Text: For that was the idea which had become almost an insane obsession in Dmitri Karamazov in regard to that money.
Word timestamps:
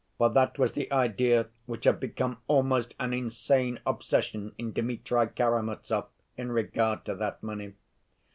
For 0.17 0.31
that 0.31 0.57
was 0.57 0.73
the 0.73 0.91
idea 0.91 1.49
which 1.67 1.85
had 1.85 1.99
become 1.99 2.41
almost 2.47 2.95
an 2.99 3.13
insane 3.13 3.79
obsession 3.85 4.55
in 4.57 4.73
Dmitri 4.73 5.27
Karamazov 5.27 6.07
in 6.35 6.51
regard 6.51 7.05
to 7.05 7.13
that 7.13 7.43
money. 7.43 7.73